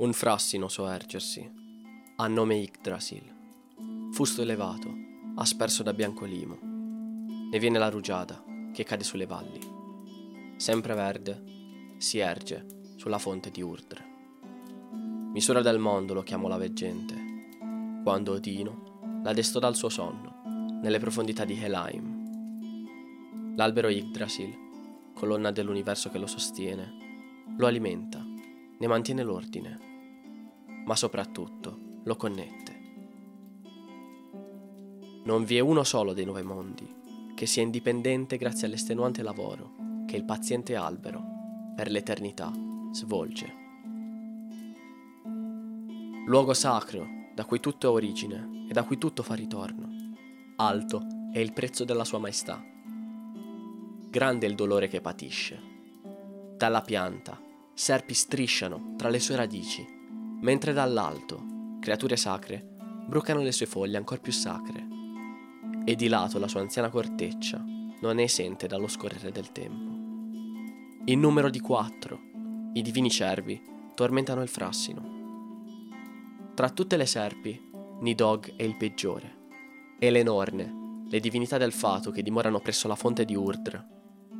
[0.00, 1.46] Un frassino so ergersi,
[2.16, 3.22] a nome Yggdrasil.
[4.12, 4.90] Fusto elevato,
[5.34, 6.56] asperso da bianco limo.
[7.50, 8.42] Ne viene la rugiada,
[8.72, 9.60] che cade sulle valli.
[10.56, 11.44] Sempre verde,
[11.98, 14.02] si erge sulla fonte di Urdre.
[15.34, 20.98] Misura del mondo lo chiamò la veggente, quando Odino la destò dal suo sonno, nelle
[20.98, 23.54] profondità di Helheim.
[23.54, 24.56] L'albero Yggdrasil,
[25.12, 28.24] colonna dell'universo che lo sostiene, lo alimenta,
[28.78, 29.88] ne mantiene l'ordine
[30.90, 32.80] ma soprattutto lo connette.
[35.22, 36.98] Non vi è uno solo dei nove mondi
[37.36, 41.22] che sia indipendente grazie all'estenuante lavoro che il paziente albero,
[41.76, 42.50] per l'eternità,
[42.90, 43.54] svolge.
[46.26, 49.88] Luogo sacro da cui tutto è origine e da cui tutto fa ritorno.
[50.56, 52.60] Alto è il prezzo della sua maestà.
[54.08, 55.56] Grande è il dolore che patisce.
[56.56, 57.40] Dalla pianta
[57.74, 59.98] serpi strisciano tra le sue radici
[60.40, 64.86] mentre dall'alto creature sacre brucano le sue foglie ancor più sacre,
[65.84, 67.62] e di lato la sua anziana corteccia
[68.00, 69.90] non è esente dallo scorrere del tempo.
[71.06, 72.20] In numero di quattro,
[72.74, 73.60] i divini cervi
[73.94, 75.18] tormentano il frassino.
[76.54, 77.68] Tra tutte le serpi,
[78.00, 79.38] Nidog è il peggiore,
[79.98, 83.84] e le Norne, le divinità del fato che dimorano presso la fonte di Urdr,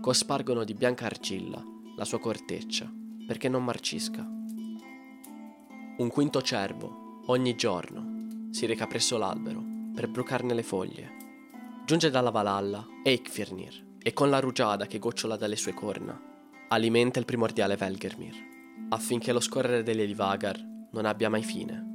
[0.00, 1.62] cospargono di bianca argilla
[1.96, 2.92] la sua corteccia
[3.26, 4.37] perché non marcisca.
[5.98, 9.60] Un quinto cervo, ogni giorno, si reca presso l'albero
[9.92, 11.10] per brucarne le foglie.
[11.84, 16.16] Giunge dalla Valhalla Eikfirnir e con la rugiada che gocciola dalle sue corna
[16.68, 18.32] alimenta il primordiale Velgermir,
[18.90, 21.86] affinché lo scorrere degli Elivagar non abbia mai fine.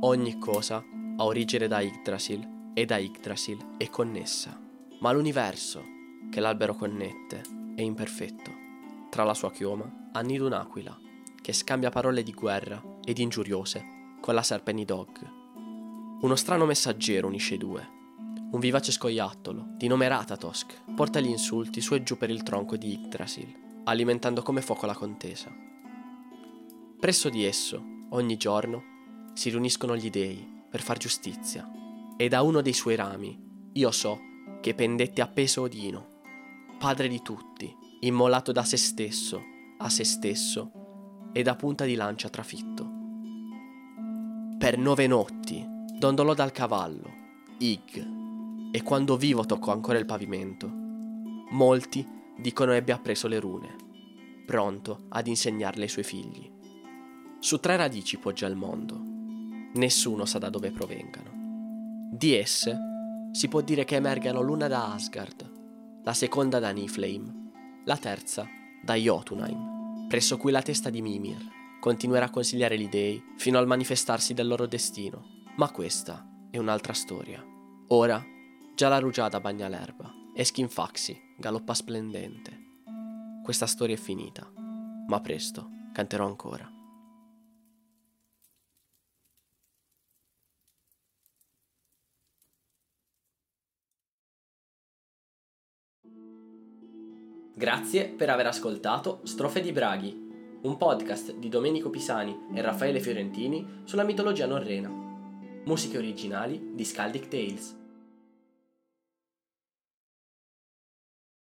[0.00, 0.82] Ogni cosa
[1.16, 4.60] ha origine da Yggdrasil e da Yggdrasil è connessa,
[4.98, 5.84] ma l'universo
[6.28, 7.42] che l'albero connette
[7.76, 8.50] è imperfetto.
[9.10, 11.08] Tra la sua chioma annida un'aquila
[11.50, 16.18] che scambia parole di guerra ed ingiuriose con la serpe Nidog.
[16.20, 17.88] Uno strano messaggero unisce i due.
[18.52, 22.76] Un vivace scoiattolo, di nome Ratatosk, porta gli insulti su e giù per il tronco
[22.76, 25.52] di Yggdrasil, alimentando come fuoco la contesa.
[27.00, 31.68] Presso di esso, ogni giorno, si riuniscono gli dei per far giustizia,
[32.16, 33.36] e da uno dei suoi rami,
[33.72, 34.20] io so
[34.60, 36.20] che pendette appeso Odino,
[36.78, 39.42] padre di tutti, immolato da se stesso
[39.78, 40.79] a se stesso
[41.32, 42.98] e da punta di lancia trafitto.
[44.58, 45.66] Per nove notti
[45.98, 47.10] dondolò dal cavallo,
[47.58, 50.68] Ig, e quando vivo toccò ancora il pavimento.
[51.50, 53.76] Molti dicono ebbe appreso le rune,
[54.46, 56.50] pronto ad insegnarle ai suoi figli.
[57.38, 59.00] Su tre radici poggia il mondo,
[59.74, 62.08] nessuno sa da dove provengano.
[62.12, 62.78] Di esse
[63.32, 68.46] si può dire che emergano l'una da Asgard, la seconda da Niflheim, la terza
[68.82, 69.79] da Jotunheim
[70.10, 71.38] presso cui la testa di Mimir
[71.78, 75.44] continuerà a consigliare gli dei fino al manifestarsi del loro destino.
[75.54, 77.40] Ma questa è un'altra storia.
[77.90, 78.20] Ora,
[78.74, 82.58] già la rugiada bagna l'erba e Skinfaxi galoppa splendente.
[83.44, 84.52] Questa storia è finita,
[85.06, 86.79] ma presto canterò ancora.
[97.60, 103.82] Grazie per aver ascoltato Strofe di Braghi, un podcast di Domenico Pisani e Raffaele Fiorentini
[103.84, 104.88] sulla mitologia norrena.
[105.66, 107.79] Musiche originali di Skaldic Tales.